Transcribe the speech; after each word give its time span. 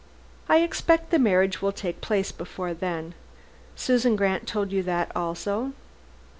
I 0.49 0.61
expect 0.61 1.11
the 1.11 1.19
marriage 1.19 1.61
will 1.61 1.71
take 1.71 2.01
place 2.01 2.31
before 2.31 2.73
then. 2.73 3.13
Susan 3.75 4.15
Grant 4.15 4.47
told 4.47 4.71
you 4.71 4.81
that 4.81 5.11
also?" 5.15 5.73